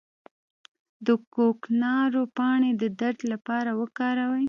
د 1.05 1.07
کوکنارو 1.33 2.23
پاڼې 2.37 2.71
د 2.81 2.83
درد 3.01 3.19
لپاره 3.31 3.69
وکاروئ 3.81 4.39